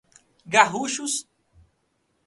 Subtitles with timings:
[0.55, 1.13] Garruchos